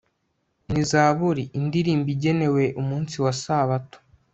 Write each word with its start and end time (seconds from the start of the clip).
ni 0.71 0.81
zaburi. 0.89 1.43
indirimbo 1.59 2.07
igenewe 2.15 2.63
umunsi 2.81 3.15
wa 3.23 3.33
sabato 3.43 3.97